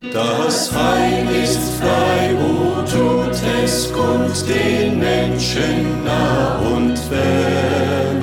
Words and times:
Das 0.00 0.72
Heil 0.72 1.26
ist 1.42 1.58
frei, 1.80 2.34
o 2.36 2.82
tut 2.82 3.36
es 3.64 3.92
kund 3.92 4.48
den 4.48 5.00
Menschen 5.00 6.04
nah 6.04 6.58
und 6.60 6.96
fern. 6.96 8.22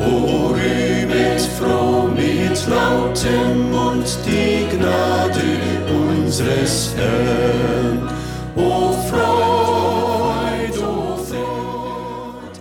O 0.00 0.48
rühmet 0.52 1.40
froh 1.58 2.08
mit 2.08 2.68
lautem 2.68 3.70
Mund 3.70 4.18
die 4.26 4.76
Gnade 4.76 5.40
unseres 5.88 6.94
Herrn. 6.94 8.06
O 8.54 8.92
Freud, 9.08 10.78
o 10.78 11.16
Freud. 11.16 12.60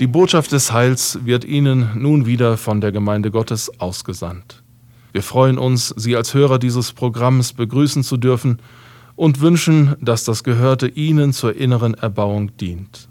Die 0.00 0.06
Botschaft 0.06 0.50
des 0.52 0.72
Heils 0.72 1.18
wird 1.24 1.44
Ihnen 1.44 1.90
nun 1.94 2.24
wieder 2.24 2.56
von 2.56 2.80
der 2.80 2.90
Gemeinde 2.90 3.30
Gottes 3.30 3.70
ausgesandt. 3.78 4.62
Wir 5.12 5.22
freuen 5.22 5.58
uns, 5.58 5.94
Sie 5.96 6.16
als 6.16 6.32
Hörer 6.32 6.58
dieses 6.58 6.92
Programms 6.92 7.52
begrüßen 7.52 8.02
zu 8.02 8.16
dürfen 8.16 8.58
und 9.14 9.40
wünschen, 9.40 9.94
dass 10.00 10.24
das 10.24 10.42
Gehörte 10.42 10.88
Ihnen 10.88 11.32
zur 11.32 11.54
inneren 11.54 11.94
Erbauung 11.94 12.56
dient. 12.56 13.08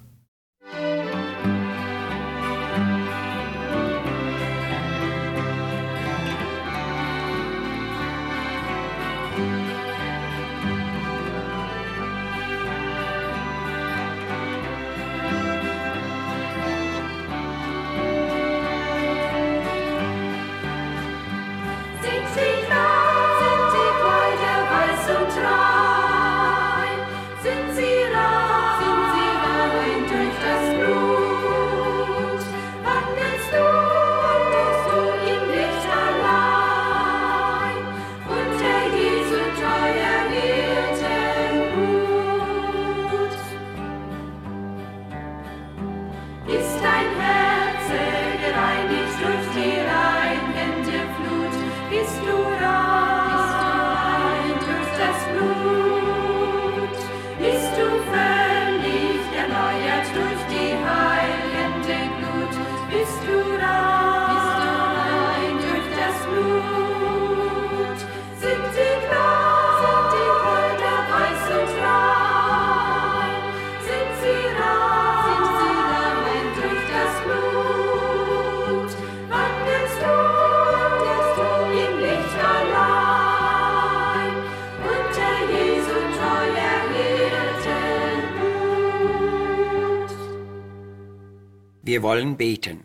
Wir 92.01 92.07
wollen 92.07 92.35
beten. 92.35 92.79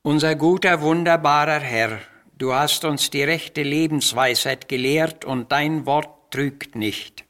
Unser 0.00 0.34
guter, 0.34 0.80
wunderbarer 0.80 1.60
Herr, 1.60 1.98
du 2.38 2.54
hast 2.54 2.86
uns 2.86 3.10
die 3.10 3.22
rechte 3.22 3.62
Lebensweisheit 3.62 4.66
gelehrt 4.66 5.26
und 5.26 5.52
dein 5.52 5.84
Wort 5.84 6.32
trügt 6.32 6.74
nicht. 6.74 7.26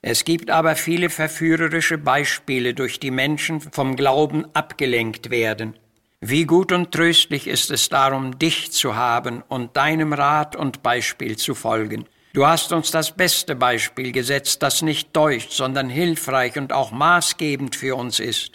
Es 0.00 0.24
gibt 0.24 0.48
aber 0.48 0.74
viele 0.74 1.10
verführerische 1.10 1.98
Beispiele, 1.98 2.72
durch 2.72 2.98
die 2.98 3.10
Menschen 3.10 3.60
vom 3.60 3.96
Glauben 3.96 4.46
abgelenkt 4.54 5.28
werden. 5.28 5.74
Wie 6.22 6.46
gut 6.46 6.72
und 6.72 6.90
tröstlich 6.90 7.48
ist 7.48 7.70
es 7.70 7.90
darum, 7.90 8.38
dich 8.38 8.72
zu 8.72 8.96
haben 8.96 9.42
und 9.48 9.76
deinem 9.76 10.14
Rat 10.14 10.56
und 10.56 10.82
Beispiel 10.82 11.36
zu 11.36 11.54
folgen. 11.54 12.06
Du 12.32 12.46
hast 12.46 12.72
uns 12.72 12.90
das 12.90 13.14
beste 13.14 13.56
Beispiel 13.56 14.10
gesetzt, 14.10 14.62
das 14.62 14.80
nicht 14.80 15.12
täuscht, 15.12 15.52
sondern 15.52 15.90
hilfreich 15.90 16.56
und 16.56 16.72
auch 16.72 16.92
maßgebend 16.92 17.76
für 17.76 17.94
uns 17.94 18.20
ist. 18.20 18.52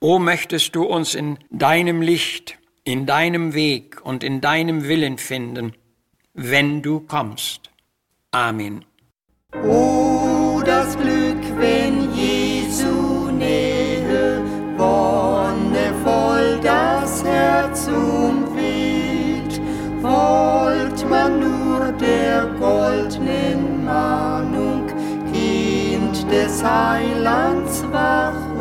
O 0.00 0.18
möchtest 0.18 0.74
du 0.76 0.84
uns 0.84 1.14
in 1.14 1.38
deinem 1.50 2.02
Licht, 2.02 2.58
in 2.84 3.06
deinem 3.06 3.54
Weg 3.54 4.04
und 4.04 4.22
in 4.22 4.40
deinem 4.40 4.86
Willen 4.88 5.18
finden, 5.18 5.72
wenn 6.34 6.82
du 6.82 7.00
kommst. 7.00 7.70
Amen. 8.30 8.84
O 9.64 10.60
das 10.64 10.96
Glück, 10.96 11.42
wenn 11.58 12.12
Jesu 12.14 13.30
Nähe 13.30 14.42
wonnevoll 14.76 16.58
das 16.62 17.24
Herz 17.24 17.86
umweht, 17.88 19.60
wollt 20.02 21.08
man 21.08 21.40
nur 21.40 21.92
der 21.92 22.46
goldnen 22.58 23.84
Mahnung, 23.84 24.86
Kind 25.32 26.30
des 26.30 26.62
Heilands 26.64 27.84
wach 27.92 28.53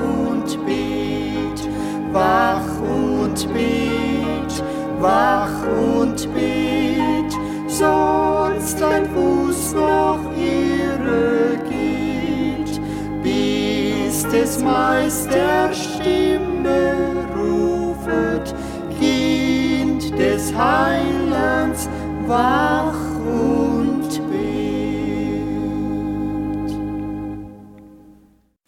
wach 2.14 2.80
und 2.80 3.52
bet, 3.54 4.64
wach 5.00 5.68
und 5.68 6.34
bet, 6.34 7.34
sonst 7.68 8.80
dein 8.80 9.06
Fuß 9.10 9.74
noch 9.74 10.20
irre 10.38 11.58
geht, 11.68 12.80
bis 13.24 14.24
des 14.30 14.60
Meisters 14.60 15.96
Stimme 15.96 17.26
rufet, 17.36 18.54
Kind 19.00 20.18
des 20.18 20.54
Heilands, 20.56 21.90
wach 22.28 23.18
und 23.18 24.10
bet. 24.30 24.44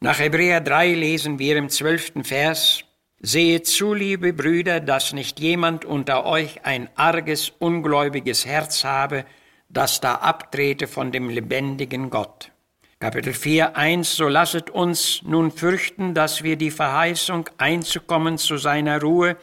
Nach 0.01 0.19
Hebräer 0.19 0.61
3 0.61 0.93
lesen 0.93 1.37
wir 1.37 1.57
im 1.57 1.69
zwölften 1.69 2.23
Vers, 2.23 2.84
Seht 3.27 3.65
zu, 3.65 3.95
liebe 3.95 4.33
Brüder, 4.33 4.79
dass 4.79 5.11
nicht 5.11 5.39
jemand 5.39 5.83
unter 5.83 6.27
euch 6.27 6.63
ein 6.63 6.89
arges, 6.93 7.51
ungläubiges 7.57 8.45
Herz 8.45 8.83
habe, 8.83 9.25
das 9.67 9.99
da 9.99 10.13
abtrete 10.13 10.85
von 10.85 11.11
dem 11.11 11.31
lebendigen 11.31 12.11
Gott. 12.11 12.51
Kapitel 12.99 13.33
4, 13.33 13.75
1, 13.75 14.15
so 14.15 14.27
lasset 14.27 14.69
uns 14.69 15.23
nun 15.23 15.49
fürchten, 15.49 16.13
dass 16.13 16.43
wir 16.43 16.55
die 16.55 16.69
Verheißung 16.69 17.49
einzukommen 17.57 18.37
zu 18.37 18.57
seiner 18.57 19.01
Ruhe 19.01 19.37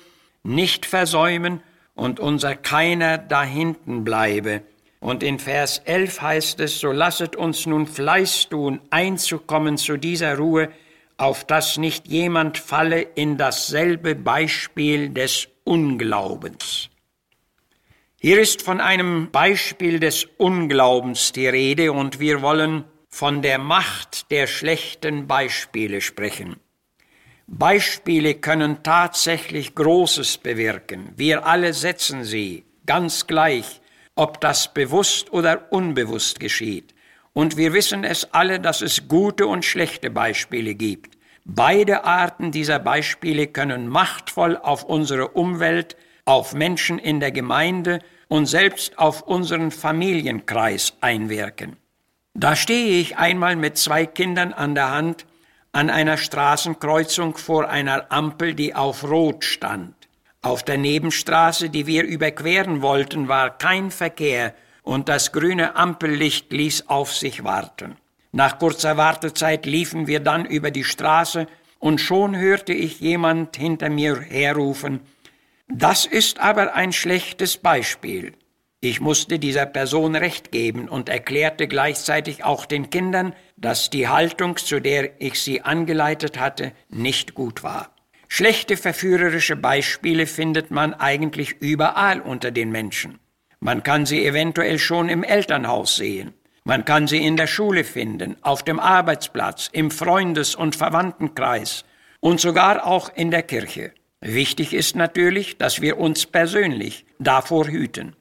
nicht 0.44 0.87
versäumen 0.87 1.60
und 1.97 2.20
unser 2.20 2.54
keiner 2.54 3.19
dahinten 3.19 4.04
bleibe. 4.04 4.62
Und 5.00 5.25
in 5.25 5.41
Vers 5.41 5.78
11 5.78 6.22
heißt 6.22 6.60
es, 6.60 6.78
so 6.78 6.93
lasset 6.93 7.34
uns 7.34 7.66
nun 7.66 7.88
Fleiß 7.88 8.49
tun, 8.49 8.81
einzukommen 8.91 9.76
zu 9.76 9.97
dieser 9.97 10.38
Ruhe, 10.38 10.69
auf 11.22 11.44
dass 11.44 11.78
nicht 11.78 12.09
jemand 12.09 12.59
falle 12.59 13.00
in 13.00 13.37
dasselbe 13.37 14.16
Beispiel 14.16 15.09
des 15.10 15.47
Unglaubens. 15.62 16.91
Hier 18.21 18.41
ist 18.41 18.62
von 18.62 18.81
einem 18.81 19.31
Beispiel 19.31 20.00
des 20.00 20.27
Unglaubens 20.37 21.31
die 21.31 21.47
Rede 21.47 21.93
und 21.93 22.19
wir 22.19 22.43
wollen 22.43 22.85
von 23.08 23.41
der 23.41 23.58
Macht 23.58 24.32
der 24.32 24.49
schlechten 24.49 25.29
Beispiele 25.29 26.00
sprechen. 26.00 26.56
Beispiele 27.46 28.35
können 28.35 28.82
tatsächlich 28.82 29.76
Großes 29.76 30.38
bewirken. 30.38 31.12
Wir 31.17 31.46
alle 31.46 31.73
setzen 31.73 32.25
sie, 32.25 32.64
ganz 32.85 33.29
gleich, 33.29 33.81
ob 34.17 34.41
das 34.41 34.75
bewusst 34.75 35.32
oder 35.32 35.70
unbewusst 35.70 36.41
geschieht. 36.41 36.94
Und 37.32 37.56
wir 37.56 37.73
wissen 37.73 38.05
es 38.05 38.32
alle, 38.35 38.61
dass 38.61 38.82
es 38.82 39.08
gute 39.08 39.46
und 39.46 39.64
schlechte 39.64 40.11
Beispiele 40.11 40.75
gibt. 40.75 41.17
Beide 41.44 42.05
Arten 42.05 42.53
dieser 42.53 42.79
Beispiele 42.79 43.49
können 43.49 43.89
machtvoll 43.89 44.56
auf 44.56 44.85
unsere 44.85 45.29
Umwelt, 45.29 45.97
auf 46.25 46.55
Menschen 46.55 46.99
in 46.99 47.19
der 47.19 47.33
Gemeinde 47.33 47.99
und 48.29 48.47
selbst 48.47 48.99
auf 48.99 49.23
unseren 49.23 49.71
Familienkreis 49.71 50.94
einwirken. 51.00 51.77
Da 52.35 52.56
stehe 52.56 53.00
ich 53.00 53.19
einmal 53.19 53.56
mit 53.56 53.77
zwei 53.77 54.06
Kindern 54.06 54.53
an 54.53 54.75
der 54.75 54.91
Hand 54.91 55.27
an 55.73 55.91
einer 55.91 56.17
Straßenkreuzung 56.17 57.37
vor 57.37 57.69
einer 57.69 58.12
Ampel, 58.12 58.55
die 58.55 58.75
auf 58.75 59.05
Rot 59.05 59.44
stand. 59.44 59.94
Auf 60.43 60.62
der 60.62 60.77
Nebenstraße, 60.77 61.71
die 61.71 61.87
wir 61.87 62.05
überqueren 62.05 62.83
wollten, 62.83 63.29
war 63.29 63.56
kein 63.56 63.91
Verkehr 63.91 64.55
und 64.83 65.09
das 65.09 65.33
grüne 65.33 65.77
Ampellicht 65.77 66.53
ließ 66.53 66.89
auf 66.89 67.15
sich 67.15 67.43
warten. 67.44 67.97
Nach 68.32 68.58
kurzer 68.58 68.96
Wartezeit 68.96 69.67
liefen 69.67 70.06
wir 70.06 70.20
dann 70.20 70.46
über 70.46 70.70
die 70.70 70.84
Straße 70.84 71.46
und 71.79 72.00
schon 72.00 72.37
hörte 72.37 72.73
ich 72.73 73.00
jemand 73.00 73.56
hinter 73.56 73.90
mir 73.90 74.20
herrufen, 74.20 75.00
das 75.69 76.05
ist 76.05 76.38
aber 76.38 76.75
ein 76.75 76.93
schlechtes 76.93 77.56
Beispiel. 77.56 78.32
Ich 78.81 79.00
musste 79.00 79.38
dieser 79.38 79.64
Person 79.64 80.17
recht 80.17 80.50
geben 80.50 80.88
und 80.88 81.08
erklärte 81.08 81.69
gleichzeitig 81.69 82.44
auch 82.44 82.67
den 82.67 82.90
Kindern, 82.90 83.32
dass 83.56 83.90
die 83.90 84.08
Haltung, 84.08 84.56
zu 84.56 84.81
der 84.81 85.20
ich 85.20 85.40
sie 85.40 85.62
angeleitet 85.62 86.38
hatte, 86.38 86.73
nicht 86.88 87.34
gut 87.34 87.62
war. 87.62 87.94
Schlechte 88.29 88.76
verführerische 88.76 89.56
Beispiele 89.56 90.26
findet 90.26 90.70
man 90.70 90.94
eigentlich 90.94 91.61
überall 91.61 92.20
unter 92.20 92.50
den 92.50 92.70
Menschen. 92.70 93.19
Man 93.61 93.82
kann 93.82 94.05
sie 94.05 94.26
eventuell 94.26 94.79
schon 94.79 95.08
im 95.08 95.23
Elternhaus 95.23 95.96
sehen. 95.96 96.34
Man 96.64 96.85
kann 96.85 97.09
sie 97.09 97.25
in 97.26 97.37
der 97.37 97.49
Schule 97.49 97.82
finden, 97.82 98.37
auf 98.43 98.62
dem 98.62 98.79
Arbeitsplatz, 98.79 99.69
im 99.73 99.91
Freundes- 99.91 100.55
und 100.55 100.76
Verwandtenkreis 100.76 101.85
und 102.20 102.41
sogar 102.41 102.87
auch 102.87 103.11
in 103.14 103.31
der 103.32 103.43
Kirche. 103.43 103.93
Wichtig 104.20 104.73
ist 104.73 104.94
natürlich, 104.94 105.59
dass 105.59 105.81
wir 105.81 105.99
uns 105.99 106.26
persönlich 106.26 107.05
davor 107.19 107.67
hüten. 107.67 108.14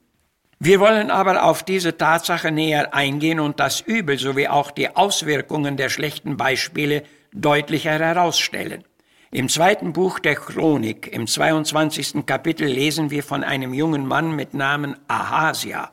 Wir 0.57 0.79
wollen 0.79 1.11
aber 1.11 1.43
auf 1.43 1.63
diese 1.63 1.97
Tatsache 1.97 2.51
näher 2.51 2.93
eingehen 2.95 3.39
und 3.39 3.59
das 3.59 3.81
Übel 3.81 4.17
sowie 4.17 4.47
auch 4.47 4.71
die 4.71 4.95
Auswirkungen 4.95 5.77
der 5.77 5.89
schlechten 5.89 6.37
Beispiele 6.37 7.03
deutlicher 7.33 7.97
herausstellen. 7.97 8.83
Im 9.31 9.49
zweiten 9.49 9.93
Buch 9.93 10.19
der 10.19 10.35
Chronik, 10.35 11.07
im 11.07 11.25
22. 11.25 12.25
Kapitel, 12.25 12.67
lesen 12.67 13.11
wir 13.11 13.23
von 13.23 13.43
einem 13.43 13.73
jungen 13.73 14.05
Mann 14.05 14.35
mit 14.35 14.53
Namen 14.53 14.97
Ahasia. 15.07 15.91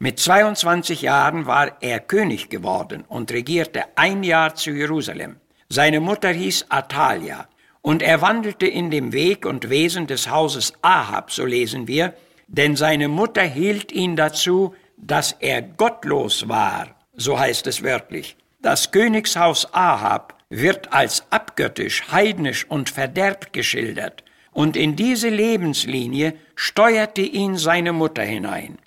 Mit 0.00 0.20
22 0.20 1.02
Jahren 1.02 1.46
war 1.46 1.82
er 1.82 1.98
König 1.98 2.50
geworden 2.50 3.04
und 3.08 3.32
regierte 3.32 3.82
ein 3.96 4.22
Jahr 4.22 4.54
zu 4.54 4.70
Jerusalem. 4.70 5.40
Seine 5.68 5.98
Mutter 5.98 6.28
hieß 6.28 6.66
Atalia 6.68 7.48
und 7.82 8.00
er 8.00 8.22
wandelte 8.22 8.68
in 8.68 8.92
dem 8.92 9.12
Weg 9.12 9.44
und 9.44 9.70
Wesen 9.70 10.06
des 10.06 10.30
Hauses 10.30 10.72
Ahab, 10.82 11.32
so 11.32 11.44
lesen 11.44 11.88
wir, 11.88 12.14
denn 12.46 12.76
seine 12.76 13.08
Mutter 13.08 13.42
hielt 13.42 13.90
ihn 13.90 14.14
dazu, 14.14 14.72
dass 14.96 15.32
er 15.32 15.62
gottlos 15.62 16.48
war, 16.48 16.94
so 17.14 17.36
heißt 17.36 17.66
es 17.66 17.82
wörtlich. 17.82 18.36
Das 18.62 18.92
Königshaus 18.92 19.74
Ahab 19.74 20.36
wird 20.48 20.92
als 20.92 21.24
abgöttisch, 21.30 22.04
heidnisch 22.12 22.70
und 22.70 22.88
verderbt 22.88 23.52
geschildert, 23.52 24.22
und 24.52 24.76
in 24.76 24.94
diese 24.94 25.28
Lebenslinie 25.28 26.34
steuerte 26.54 27.22
ihn 27.22 27.56
seine 27.56 27.92
Mutter 27.92 28.22
hinein. 28.22 28.78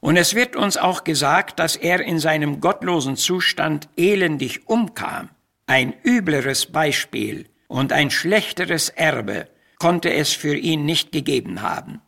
Und 0.00 0.16
es 0.16 0.34
wird 0.34 0.54
uns 0.54 0.76
auch 0.76 1.04
gesagt, 1.04 1.58
dass 1.58 1.76
er 1.76 2.00
in 2.00 2.18
seinem 2.18 2.60
gottlosen 2.60 3.16
Zustand 3.16 3.88
elendig 3.96 4.68
umkam. 4.68 5.30
Ein 5.66 5.94
übleres 6.02 6.66
Beispiel 6.66 7.46
und 7.66 7.92
ein 7.92 8.10
schlechteres 8.10 8.88
Erbe 8.90 9.48
konnte 9.78 10.12
es 10.12 10.32
für 10.32 10.56
ihn 10.56 10.84
nicht 10.84 11.12
gegeben 11.12 11.62
haben. 11.62 12.00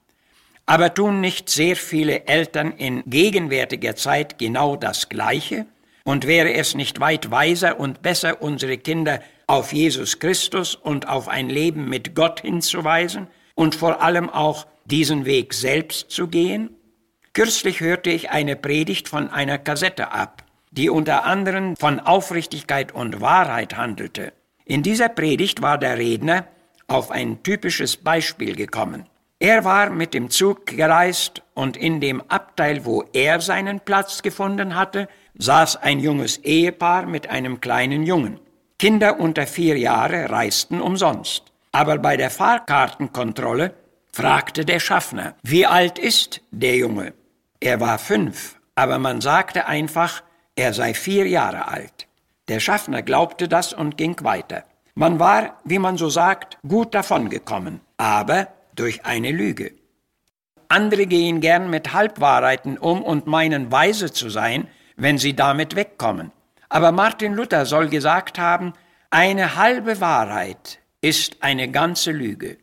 Aber 0.66 0.94
tun 0.94 1.20
nicht 1.20 1.48
sehr 1.50 1.74
viele 1.74 2.26
Eltern 2.26 2.72
in 2.72 3.02
gegenwärtiger 3.06 3.96
Zeit 3.96 4.38
genau 4.38 4.76
das 4.76 5.08
Gleiche? 5.08 5.66
Und 6.04 6.26
wäre 6.26 6.54
es 6.54 6.74
nicht 6.74 7.00
weit 7.00 7.30
weiser 7.30 7.78
und 7.78 8.02
besser, 8.02 8.40
unsere 8.40 8.78
Kinder 8.78 9.20
auf 9.46 9.72
Jesus 9.72 10.18
Christus 10.18 10.74
und 10.74 11.08
auf 11.08 11.28
ein 11.28 11.50
Leben 11.50 11.88
mit 11.88 12.14
Gott 12.14 12.40
hinzuweisen 12.40 13.26
und 13.54 13.74
vor 13.74 14.00
allem 14.00 14.30
auch 14.30 14.66
diesen 14.84 15.24
Weg 15.24 15.54
selbst 15.54 16.10
zu 16.10 16.28
gehen? 16.28 16.70
Kürzlich 17.32 17.80
hörte 17.80 18.10
ich 18.10 18.30
eine 18.30 18.56
Predigt 18.56 19.08
von 19.08 19.30
einer 19.30 19.56
Kassette 19.56 20.10
ab, 20.10 20.42
die 20.72 20.90
unter 20.90 21.24
anderem 21.24 21.76
von 21.76 22.00
Aufrichtigkeit 22.00 22.90
und 22.92 23.20
Wahrheit 23.20 23.76
handelte. 23.76 24.32
In 24.64 24.82
dieser 24.82 25.08
Predigt 25.08 25.62
war 25.62 25.78
der 25.78 25.96
Redner 25.96 26.46
auf 26.88 27.12
ein 27.12 27.40
typisches 27.44 27.96
Beispiel 27.96 28.56
gekommen. 28.56 29.06
Er 29.38 29.64
war 29.64 29.90
mit 29.90 30.12
dem 30.12 30.28
Zug 30.28 30.66
gereist 30.66 31.42
und 31.54 31.76
in 31.76 32.00
dem 32.00 32.20
Abteil, 32.28 32.84
wo 32.84 33.04
er 33.12 33.40
seinen 33.40 33.78
Platz 33.78 34.22
gefunden 34.22 34.74
hatte, 34.74 35.08
saß 35.38 35.76
ein 35.76 36.00
junges 36.00 36.38
Ehepaar 36.38 37.06
mit 37.06 37.28
einem 37.28 37.60
kleinen 37.60 38.02
Jungen. 38.02 38.40
Kinder 38.76 39.20
unter 39.20 39.46
vier 39.46 39.78
Jahre 39.78 40.30
reisten 40.30 40.80
umsonst. 40.80 41.44
Aber 41.70 41.98
bei 41.98 42.16
der 42.16 42.30
Fahrkartenkontrolle 42.30 43.74
fragte 44.12 44.64
der 44.64 44.80
Schaffner, 44.80 45.36
wie 45.42 45.64
alt 45.64 45.98
ist 45.98 46.40
der 46.50 46.76
Junge? 46.76 47.14
Er 47.60 47.78
war 47.78 47.98
fünf, 47.98 48.58
aber 48.74 48.98
man 48.98 49.20
sagte 49.20 49.66
einfach, 49.66 50.22
er 50.56 50.72
sei 50.72 50.94
vier 50.94 51.28
Jahre 51.28 51.68
alt. 51.68 52.06
Der 52.48 52.58
Schaffner 52.58 53.02
glaubte 53.02 53.48
das 53.48 53.74
und 53.74 53.98
ging 53.98 54.16
weiter. 54.24 54.64
Man 54.94 55.18
war, 55.18 55.60
wie 55.64 55.78
man 55.78 55.98
so 55.98 56.08
sagt, 56.08 56.58
gut 56.66 56.94
davongekommen, 56.94 57.80
aber 57.98 58.48
durch 58.74 59.04
eine 59.04 59.30
Lüge. 59.30 59.72
Andere 60.68 61.06
gehen 61.06 61.40
gern 61.40 61.68
mit 61.68 61.92
Halbwahrheiten 61.92 62.78
um 62.78 63.02
und 63.02 63.26
meinen 63.26 63.70
weise 63.70 64.10
zu 64.12 64.30
sein, 64.30 64.68
wenn 64.96 65.18
sie 65.18 65.36
damit 65.36 65.76
wegkommen. 65.76 66.32
Aber 66.68 66.92
Martin 66.92 67.34
Luther 67.34 67.66
soll 67.66 67.88
gesagt 67.88 68.38
haben, 68.38 68.72
eine 69.10 69.56
halbe 69.56 70.00
Wahrheit 70.00 70.78
ist 71.00 71.42
eine 71.42 71.70
ganze 71.70 72.12
Lüge. 72.12 72.56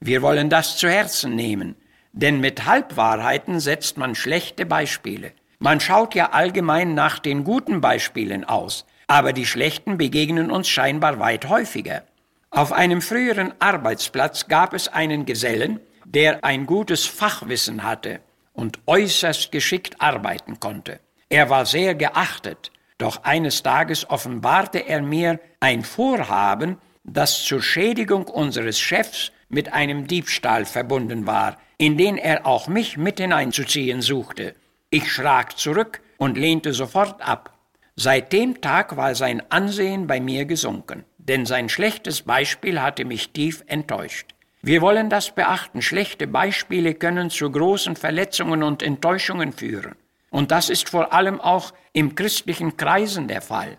Wir 0.00 0.20
wollen 0.20 0.50
das 0.50 0.76
zu 0.76 0.88
Herzen 0.88 1.34
nehmen, 1.34 1.76
denn 2.14 2.40
mit 2.40 2.64
Halbwahrheiten 2.64 3.58
setzt 3.60 3.98
man 3.98 4.14
schlechte 4.14 4.64
Beispiele. 4.64 5.32
Man 5.58 5.80
schaut 5.80 6.14
ja 6.14 6.30
allgemein 6.30 6.94
nach 6.94 7.18
den 7.18 7.42
guten 7.42 7.80
Beispielen 7.80 8.44
aus, 8.44 8.86
aber 9.08 9.32
die 9.32 9.46
schlechten 9.46 9.98
begegnen 9.98 10.50
uns 10.50 10.68
scheinbar 10.68 11.18
weit 11.18 11.48
häufiger. 11.48 12.04
Auf 12.50 12.72
einem 12.72 13.02
früheren 13.02 13.52
Arbeitsplatz 13.58 14.46
gab 14.46 14.74
es 14.74 14.86
einen 14.86 15.26
Gesellen, 15.26 15.80
der 16.04 16.44
ein 16.44 16.66
gutes 16.66 17.04
Fachwissen 17.04 17.82
hatte 17.82 18.20
und 18.52 18.78
äußerst 18.86 19.50
geschickt 19.50 20.00
arbeiten 20.00 20.60
konnte. 20.60 21.00
Er 21.28 21.50
war 21.50 21.66
sehr 21.66 21.96
geachtet, 21.96 22.70
doch 22.98 23.24
eines 23.24 23.64
Tages 23.64 24.08
offenbarte 24.08 24.86
er 24.86 25.02
mir 25.02 25.40
ein 25.58 25.82
Vorhaben, 25.82 26.78
das 27.02 27.42
zur 27.42 27.60
Schädigung 27.60 28.28
unseres 28.28 28.78
Chefs 28.78 29.32
mit 29.54 29.72
einem 29.72 30.06
Diebstahl 30.06 30.66
verbunden 30.66 31.26
war, 31.26 31.56
in 31.78 31.96
den 31.96 32.18
er 32.18 32.44
auch 32.46 32.68
mich 32.68 32.98
mit 32.98 33.18
hineinzuziehen 33.18 34.02
suchte. 34.02 34.54
Ich 34.90 35.10
schrak 35.10 35.56
zurück 35.58 36.02
und 36.18 36.36
lehnte 36.36 36.72
sofort 36.72 37.26
ab. 37.26 37.54
Seit 37.96 38.32
dem 38.32 38.60
Tag 38.60 38.96
war 38.96 39.14
sein 39.14 39.42
Ansehen 39.50 40.06
bei 40.06 40.20
mir 40.20 40.44
gesunken, 40.44 41.04
denn 41.18 41.46
sein 41.46 41.68
schlechtes 41.68 42.22
Beispiel 42.22 42.82
hatte 42.82 43.04
mich 43.04 43.30
tief 43.30 43.62
enttäuscht. 43.66 44.34
Wir 44.62 44.80
wollen 44.80 45.10
das 45.10 45.30
beachten, 45.30 45.82
schlechte 45.82 46.26
Beispiele 46.26 46.94
können 46.94 47.30
zu 47.30 47.50
großen 47.50 47.96
Verletzungen 47.96 48.62
und 48.62 48.82
Enttäuschungen 48.82 49.52
führen. 49.52 49.94
Und 50.30 50.50
das 50.50 50.70
ist 50.70 50.88
vor 50.88 51.12
allem 51.12 51.40
auch 51.40 51.72
im 51.92 52.14
christlichen 52.14 52.76
Kreisen 52.76 53.28
der 53.28 53.42
Fall. 53.42 53.78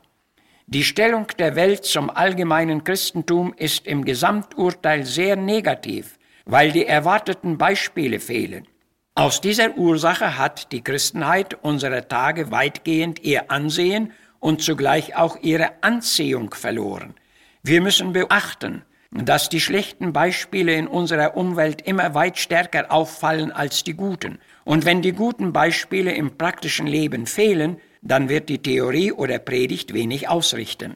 Die 0.67 0.83
Stellung 0.83 1.27
der 1.37 1.55
Welt 1.55 1.85
zum 1.85 2.09
allgemeinen 2.09 2.83
Christentum 2.83 3.53
ist 3.55 3.85
im 3.85 4.03
Gesamturteil 4.03 5.05
sehr 5.05 5.35
negativ, 5.35 6.17
weil 6.45 6.71
die 6.71 6.87
erwarteten 6.87 7.59
Beispiele 7.59 8.19
fehlen. 8.19 8.67
Aus 9.13 9.41
dieser 9.41 9.77
Ursache 9.77 10.39
hat 10.39 10.71
die 10.71 10.83
Christenheit 10.83 11.53
unserer 11.63 12.07
Tage 12.07 12.49
weitgehend 12.49 13.19
ihr 13.23 13.51
Ansehen 13.51 14.11
und 14.39 14.63
zugleich 14.63 15.15
auch 15.15 15.37
ihre 15.43 15.83
Anziehung 15.83 16.51
verloren. 16.55 17.13
Wir 17.61 17.79
müssen 17.79 18.11
beachten, 18.11 18.81
dass 19.11 19.49
die 19.49 19.61
schlechten 19.61 20.13
Beispiele 20.13 20.73
in 20.73 20.87
unserer 20.87 21.37
Umwelt 21.37 21.83
immer 21.83 22.15
weit 22.15 22.39
stärker 22.39 22.91
auffallen 22.91 23.51
als 23.51 23.83
die 23.83 23.93
guten. 23.93 24.39
Und 24.63 24.83
wenn 24.83 25.03
die 25.03 25.13
guten 25.13 25.53
Beispiele 25.53 26.11
im 26.13 26.37
praktischen 26.37 26.87
Leben 26.87 27.27
fehlen, 27.27 27.77
dann 28.05 28.29
wird 28.29 28.47
die 28.49 28.61
Theorie 28.61 29.11
oder 29.11 29.39
Predigt 29.39 29.93
wenig 29.93 30.29
ausrichten. 30.29 30.95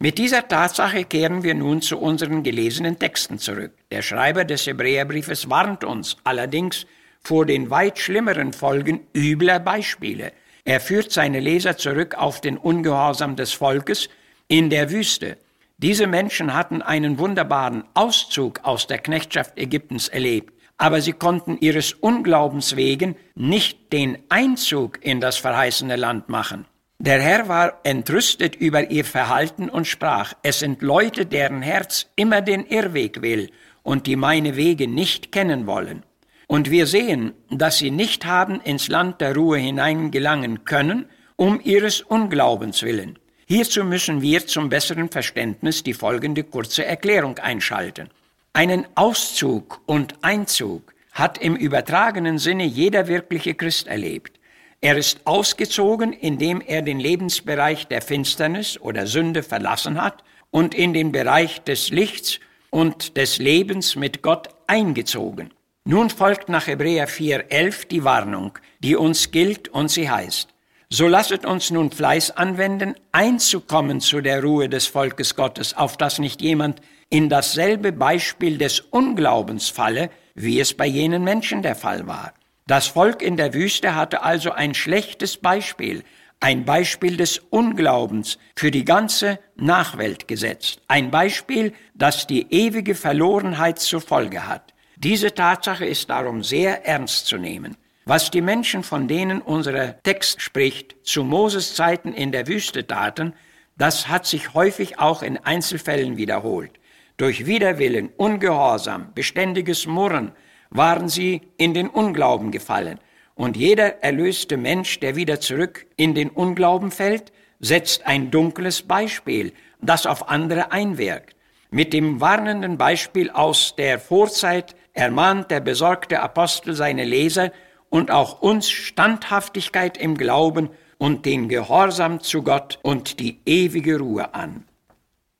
Mit 0.00 0.18
dieser 0.18 0.46
Tatsache 0.46 1.04
kehren 1.04 1.42
wir 1.42 1.54
nun 1.54 1.80
zu 1.82 1.98
unseren 1.98 2.42
gelesenen 2.42 2.98
Texten 2.98 3.38
zurück. 3.38 3.72
Der 3.90 4.02
Schreiber 4.02 4.44
des 4.44 4.66
Hebräerbriefes 4.66 5.48
warnt 5.48 5.84
uns 5.84 6.16
allerdings 6.24 6.86
vor 7.22 7.46
den 7.46 7.70
weit 7.70 7.98
schlimmeren 7.98 8.52
Folgen 8.52 9.00
übler 9.14 9.60
Beispiele. 9.60 10.32
Er 10.64 10.80
führt 10.80 11.12
seine 11.12 11.40
Leser 11.40 11.76
zurück 11.76 12.16
auf 12.16 12.40
den 12.40 12.58
Ungehorsam 12.58 13.36
des 13.36 13.52
Volkes 13.52 14.08
in 14.48 14.70
der 14.70 14.90
Wüste. 14.90 15.38
Diese 15.78 16.06
Menschen 16.08 16.54
hatten 16.54 16.82
einen 16.82 17.18
wunderbaren 17.18 17.84
Auszug 17.94 18.60
aus 18.64 18.88
der 18.88 18.98
Knechtschaft 18.98 19.58
Ägyptens 19.58 20.08
erlebt, 20.08 20.52
aber 20.78 21.00
sie 21.00 21.12
konnten 21.12 21.58
ihres 21.60 21.92
Unglaubens 21.92 22.76
wegen 22.76 23.16
nicht 23.34 23.92
den 23.92 24.18
Einzug 24.28 25.04
in 25.04 25.20
das 25.20 25.36
verheißene 25.36 25.96
Land 25.96 26.28
machen. 26.28 26.66
Der 27.00 27.20
Herr 27.20 27.48
war 27.48 27.80
entrüstet 27.84 28.56
über 28.56 28.90
ihr 28.90 29.04
Verhalten 29.04 29.68
und 29.68 29.86
sprach, 29.86 30.34
es 30.42 30.60
sind 30.60 30.82
Leute, 30.82 31.26
deren 31.26 31.62
Herz 31.62 32.06
immer 32.16 32.40
den 32.40 32.64
Irrweg 32.66 33.22
will 33.22 33.50
und 33.82 34.06
die 34.06 34.16
meine 34.16 34.56
Wege 34.56 34.88
nicht 34.88 35.30
kennen 35.30 35.66
wollen. 35.66 36.04
Und 36.46 36.70
wir 36.70 36.86
sehen, 36.86 37.34
dass 37.50 37.78
sie 37.78 37.90
nicht 37.90 38.24
haben 38.24 38.60
ins 38.60 38.88
Land 38.88 39.20
der 39.20 39.34
Ruhe 39.34 39.58
hineingelangen 39.58 40.64
können, 40.64 41.06
um 41.36 41.60
ihres 41.62 42.00
Unglaubens 42.00 42.82
willen. 42.82 43.18
Hierzu 43.46 43.84
müssen 43.84 44.20
wir 44.20 44.46
zum 44.46 44.68
besseren 44.68 45.08
Verständnis 45.08 45.82
die 45.82 45.94
folgende 45.94 46.42
kurze 46.42 46.84
Erklärung 46.84 47.38
einschalten. 47.38 48.10
Einen 48.52 48.86
Auszug 48.94 49.80
und 49.86 50.14
Einzug 50.22 50.94
hat 51.12 51.38
im 51.38 51.56
übertragenen 51.56 52.38
Sinne 52.38 52.64
jeder 52.64 53.08
wirkliche 53.08 53.54
Christ 53.54 53.86
erlebt. 53.86 54.38
Er 54.80 54.96
ist 54.96 55.20
ausgezogen, 55.24 56.12
indem 56.12 56.60
er 56.60 56.82
den 56.82 57.00
Lebensbereich 57.00 57.88
der 57.88 58.00
Finsternis 58.00 58.78
oder 58.80 59.06
Sünde 59.06 59.42
verlassen 59.42 60.00
hat 60.00 60.22
und 60.50 60.74
in 60.74 60.92
den 60.92 61.10
Bereich 61.10 61.62
des 61.62 61.90
Lichts 61.90 62.38
und 62.70 63.16
des 63.16 63.38
Lebens 63.38 63.96
mit 63.96 64.22
Gott 64.22 64.48
eingezogen. 64.66 65.50
Nun 65.84 66.10
folgt 66.10 66.48
nach 66.48 66.66
Hebräer 66.66 67.08
4.11 67.08 67.88
die 67.88 68.04
Warnung, 68.04 68.58
die 68.78 68.94
uns 68.94 69.30
gilt 69.30 69.68
und 69.68 69.90
sie 69.90 70.10
heißt, 70.10 70.48
so 70.90 71.06
lasset 71.06 71.44
uns 71.44 71.70
nun 71.70 71.90
Fleiß 71.90 72.30
anwenden, 72.30 72.94
einzukommen 73.12 74.00
zu 74.00 74.20
der 74.20 74.42
Ruhe 74.42 74.68
des 74.68 74.86
Volkes 74.86 75.34
Gottes, 75.34 75.76
auf 75.76 75.96
dass 75.96 76.18
nicht 76.18 76.40
jemand 76.40 76.80
in 77.10 77.28
dasselbe 77.28 77.92
Beispiel 77.92 78.58
des 78.58 78.80
Unglaubens 78.80 79.68
falle, 79.68 80.10
wie 80.34 80.60
es 80.60 80.74
bei 80.74 80.86
jenen 80.86 81.24
Menschen 81.24 81.62
der 81.62 81.74
Fall 81.74 82.06
war. 82.06 82.34
Das 82.66 82.86
Volk 82.88 83.22
in 83.22 83.36
der 83.36 83.54
Wüste 83.54 83.94
hatte 83.94 84.22
also 84.22 84.52
ein 84.52 84.74
schlechtes 84.74 85.38
Beispiel, 85.38 86.04
ein 86.40 86.64
Beispiel 86.64 87.16
des 87.16 87.38
Unglaubens 87.50 88.38
für 88.56 88.70
die 88.70 88.84
ganze 88.84 89.38
Nachwelt 89.56 90.28
gesetzt, 90.28 90.82
ein 90.86 91.10
Beispiel, 91.10 91.72
das 91.94 92.26
die 92.26 92.46
ewige 92.52 92.94
Verlorenheit 92.94 93.78
zur 93.78 94.00
Folge 94.00 94.46
hat. 94.46 94.74
Diese 94.96 95.34
Tatsache 95.34 95.86
ist 95.86 96.10
darum 96.10 96.42
sehr 96.42 96.86
ernst 96.86 97.26
zu 97.26 97.38
nehmen. 97.38 97.76
Was 98.04 98.30
die 98.30 98.40
Menschen, 98.40 98.82
von 98.82 99.08
denen 99.08 99.40
unser 99.40 100.00
Text 100.02 100.40
spricht, 100.40 100.96
zu 101.02 101.24
Moses 101.24 101.74
Zeiten 101.74 102.12
in 102.12 102.32
der 102.32 102.46
Wüste 102.46 102.86
taten, 102.86 103.34
das 103.76 104.08
hat 104.08 104.26
sich 104.26 104.54
häufig 104.54 104.98
auch 104.98 105.22
in 105.22 105.38
Einzelfällen 105.38 106.16
wiederholt. 106.16 106.77
Durch 107.18 107.46
Widerwillen, 107.46 108.10
Ungehorsam, 108.16 109.08
beständiges 109.12 109.88
Murren 109.88 110.30
waren 110.70 111.08
sie 111.08 111.40
in 111.56 111.74
den 111.74 111.88
Unglauben 111.88 112.52
gefallen 112.52 113.00
und 113.34 113.56
jeder 113.56 114.04
erlöste 114.04 114.56
Mensch, 114.56 115.00
der 115.00 115.16
wieder 115.16 115.40
zurück 115.40 115.84
in 115.96 116.14
den 116.14 116.30
Unglauben 116.30 116.92
fällt, 116.92 117.32
setzt 117.58 118.06
ein 118.06 118.30
dunkles 118.30 118.82
Beispiel, 118.82 119.52
das 119.80 120.06
auf 120.06 120.28
andere 120.28 120.70
einwirkt. 120.70 121.34
Mit 121.70 121.92
dem 121.92 122.20
warnenden 122.20 122.78
Beispiel 122.78 123.30
aus 123.30 123.74
der 123.76 123.98
Vorzeit 123.98 124.76
ermahnt 124.92 125.50
der 125.50 125.60
besorgte 125.60 126.20
Apostel 126.20 126.74
seine 126.74 127.04
Leser 127.04 127.50
und 127.90 128.12
auch 128.12 128.42
uns 128.42 128.70
Standhaftigkeit 128.70 129.96
im 129.96 130.16
Glauben 130.16 130.70
und 130.98 131.26
den 131.26 131.48
Gehorsam 131.48 132.20
zu 132.20 132.44
Gott 132.44 132.78
und 132.82 133.18
die 133.18 133.40
ewige 133.44 133.98
Ruhe 133.98 134.34
an. 134.34 134.66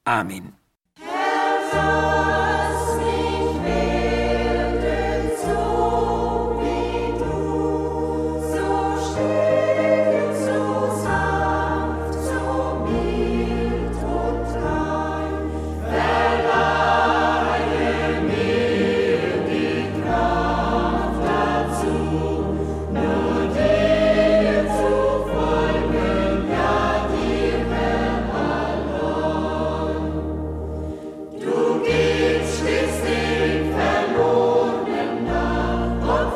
Amen. 0.02 0.57
song. 1.70 2.17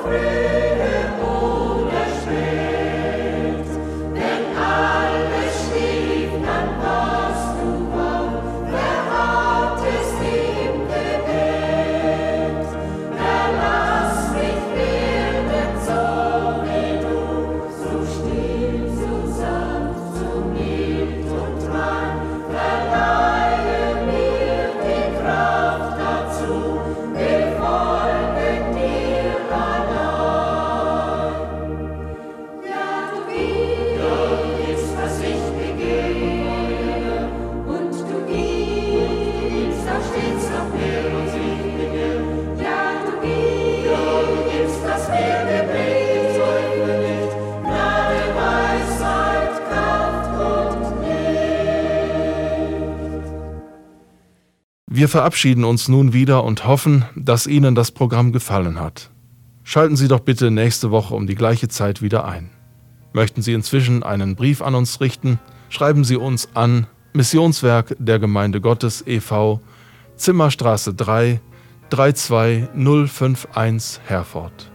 free. 0.02 0.41
Wir 54.94 55.08
verabschieden 55.08 55.64
uns 55.64 55.88
nun 55.88 56.12
wieder 56.12 56.44
und 56.44 56.66
hoffen, 56.66 57.06
dass 57.16 57.46
Ihnen 57.46 57.74
das 57.74 57.92
Programm 57.92 58.30
gefallen 58.30 58.78
hat. 58.78 59.08
Schalten 59.64 59.96
Sie 59.96 60.06
doch 60.06 60.20
bitte 60.20 60.50
nächste 60.50 60.90
Woche 60.90 61.14
um 61.14 61.26
die 61.26 61.34
gleiche 61.34 61.68
Zeit 61.68 62.02
wieder 62.02 62.26
ein. 62.26 62.50
Möchten 63.14 63.40
Sie 63.40 63.54
inzwischen 63.54 64.02
einen 64.02 64.36
Brief 64.36 64.60
an 64.60 64.74
uns 64.74 65.00
richten, 65.00 65.38
schreiben 65.70 66.04
Sie 66.04 66.16
uns 66.16 66.50
an 66.52 66.86
Missionswerk 67.14 67.96
der 67.98 68.18
Gemeinde 68.18 68.60
Gottes 68.60 69.02
e.V. 69.06 69.62
Zimmerstraße 70.16 70.92
3 70.92 71.40
32051 71.88 74.02
Herford. 74.04 74.71